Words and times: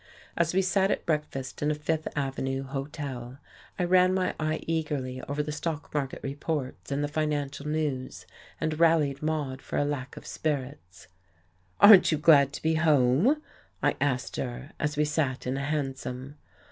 As 0.35 0.55
we 0.55 0.63
sat 0.63 0.89
at 0.89 1.05
breakfast 1.05 1.61
in 1.61 1.69
a 1.69 1.75
Fifth 1.75 2.07
Avenue 2.17 2.63
hotel 2.63 3.37
I 3.77 3.83
ran 3.83 4.15
my 4.15 4.33
eye 4.39 4.61
eagerly 4.65 5.21
over 5.29 5.43
the 5.43 5.51
stock 5.51 5.93
market 5.93 6.19
reports 6.23 6.91
and 6.91 7.03
the 7.03 7.07
financial 7.07 7.67
news, 7.67 8.25
and 8.59 8.79
rallied 8.79 9.21
Maude 9.21 9.61
for 9.61 9.77
a 9.77 9.85
lack 9.85 10.17
of 10.17 10.25
spirits. 10.25 11.07
"Aren't 11.79 12.11
you 12.11 12.17
glad 12.17 12.51
to 12.53 12.63
be 12.63 12.73
home?" 12.73 13.43
I 13.83 13.95
asked 14.01 14.37
her, 14.37 14.71
as 14.79 14.97
we 14.97 15.05
sat 15.05 15.45
in 15.45 15.55
a 15.55 15.63
hansom. 15.65 16.39